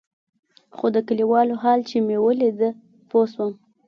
خو 0.75 0.85
د 0.95 0.97
كليوالو 1.07 1.55
حال 1.63 1.79
چې 1.89 1.97
مې 2.05 2.17
ولېد 2.25 2.59
پوه 3.09 3.25
سوم. 3.33 3.51